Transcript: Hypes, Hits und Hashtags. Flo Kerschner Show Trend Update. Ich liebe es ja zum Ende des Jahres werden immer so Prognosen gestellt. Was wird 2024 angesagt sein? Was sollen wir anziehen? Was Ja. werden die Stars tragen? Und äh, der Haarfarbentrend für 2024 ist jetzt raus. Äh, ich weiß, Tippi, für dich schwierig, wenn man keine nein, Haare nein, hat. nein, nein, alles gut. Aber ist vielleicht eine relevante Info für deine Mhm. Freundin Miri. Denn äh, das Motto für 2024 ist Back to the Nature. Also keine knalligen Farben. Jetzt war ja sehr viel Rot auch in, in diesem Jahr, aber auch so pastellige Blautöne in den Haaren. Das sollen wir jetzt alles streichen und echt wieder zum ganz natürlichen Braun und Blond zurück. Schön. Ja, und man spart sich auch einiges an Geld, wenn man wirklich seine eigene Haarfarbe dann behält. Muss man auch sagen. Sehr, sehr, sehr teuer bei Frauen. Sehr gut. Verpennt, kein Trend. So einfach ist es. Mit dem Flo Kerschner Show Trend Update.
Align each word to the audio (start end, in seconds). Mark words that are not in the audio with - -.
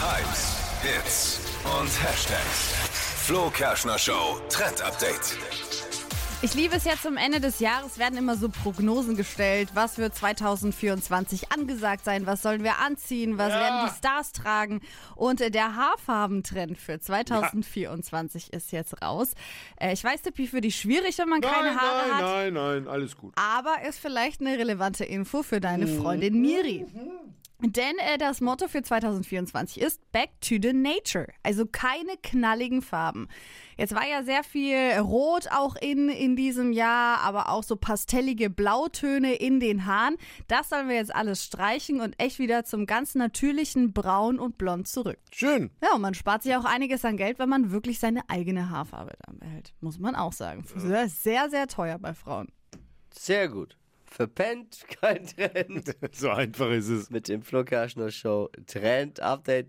Hypes, 0.00 0.56
Hits 0.82 1.40
und 1.64 1.88
Hashtags. 2.02 2.74
Flo 3.26 3.48
Kerschner 3.50 3.98
Show 3.98 4.40
Trend 4.50 4.82
Update. 4.82 5.36
Ich 6.42 6.52
liebe 6.54 6.76
es 6.76 6.84
ja 6.84 6.92
zum 7.00 7.16
Ende 7.16 7.40
des 7.40 7.58
Jahres 7.60 7.98
werden 7.98 8.18
immer 8.18 8.36
so 8.36 8.50
Prognosen 8.50 9.16
gestellt. 9.16 9.70
Was 9.74 9.96
wird 9.96 10.14
2024 10.14 11.50
angesagt 11.52 12.04
sein? 12.04 12.26
Was 12.26 12.42
sollen 12.42 12.62
wir 12.64 12.78
anziehen? 12.80 13.38
Was 13.38 13.50
Ja. 13.50 13.60
werden 13.60 13.88
die 13.90 13.96
Stars 13.96 14.32
tragen? 14.32 14.80
Und 15.16 15.40
äh, 15.40 15.50
der 15.50 15.74
Haarfarbentrend 15.74 16.76
für 16.76 17.00
2024 17.00 18.52
ist 18.52 18.72
jetzt 18.72 19.00
raus. 19.02 19.32
Äh, 19.80 19.94
ich 19.94 20.04
weiß, 20.04 20.20
Tippi, 20.22 20.46
für 20.48 20.60
dich 20.60 20.76
schwierig, 20.76 21.16
wenn 21.18 21.28
man 21.30 21.40
keine 21.40 21.68
nein, 21.68 21.80
Haare 21.80 22.08
nein, 22.08 22.14
hat. 22.14 22.22
nein, 22.22 22.52
nein, 22.82 22.88
alles 22.88 23.16
gut. 23.16 23.32
Aber 23.36 23.86
ist 23.88 23.98
vielleicht 23.98 24.40
eine 24.42 24.58
relevante 24.58 25.04
Info 25.04 25.42
für 25.42 25.60
deine 25.60 25.86
Mhm. 25.86 26.02
Freundin 26.02 26.40
Miri. 26.42 26.84
Denn 27.60 27.96
äh, 27.98 28.18
das 28.18 28.40
Motto 28.40 28.68
für 28.68 28.82
2024 28.82 29.80
ist 29.80 30.00
Back 30.12 30.30
to 30.40 30.56
the 30.60 30.72
Nature. 30.72 31.28
Also 31.42 31.66
keine 31.66 32.16
knalligen 32.22 32.82
Farben. 32.82 33.28
Jetzt 33.76 33.94
war 33.94 34.06
ja 34.06 34.22
sehr 34.22 34.44
viel 34.44 34.76
Rot 34.98 35.48
auch 35.50 35.76
in, 35.76 36.08
in 36.08 36.36
diesem 36.36 36.72
Jahr, 36.72 37.20
aber 37.20 37.48
auch 37.48 37.62
so 37.62 37.76
pastellige 37.76 38.50
Blautöne 38.50 39.34
in 39.34 39.60
den 39.60 39.86
Haaren. 39.86 40.16
Das 40.46 40.68
sollen 40.68 40.88
wir 40.88 40.96
jetzt 40.96 41.14
alles 41.14 41.44
streichen 41.44 42.00
und 42.00 42.20
echt 42.20 42.38
wieder 42.38 42.64
zum 42.64 42.86
ganz 42.86 43.14
natürlichen 43.14 43.92
Braun 43.92 44.38
und 44.38 44.58
Blond 44.58 44.86
zurück. 44.86 45.18
Schön. 45.32 45.70
Ja, 45.82 45.94
und 45.94 46.02
man 46.02 46.14
spart 46.14 46.42
sich 46.42 46.54
auch 46.56 46.64
einiges 46.64 47.04
an 47.04 47.16
Geld, 47.16 47.38
wenn 47.38 47.48
man 47.48 47.70
wirklich 47.70 47.98
seine 47.98 48.28
eigene 48.28 48.70
Haarfarbe 48.70 49.14
dann 49.26 49.38
behält. 49.38 49.74
Muss 49.80 49.98
man 49.98 50.14
auch 50.14 50.32
sagen. 50.32 50.64
Sehr, 50.76 51.08
sehr, 51.08 51.50
sehr 51.50 51.66
teuer 51.66 51.98
bei 51.98 52.14
Frauen. 52.14 52.48
Sehr 53.10 53.48
gut. 53.48 53.76
Verpennt, 54.14 54.78
kein 55.00 55.26
Trend. 55.26 55.96
So 56.12 56.30
einfach 56.30 56.70
ist 56.70 56.88
es. 56.88 57.10
Mit 57.10 57.26
dem 57.26 57.42
Flo 57.42 57.64
Kerschner 57.64 58.12
Show 58.12 58.48
Trend 58.68 59.18
Update. 59.18 59.62